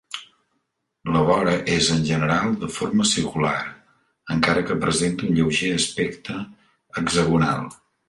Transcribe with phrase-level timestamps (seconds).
[1.15, 3.53] La vora és, en general, de forma circular,
[4.39, 7.75] encara que presenta un lleuger aspecte hexagonal.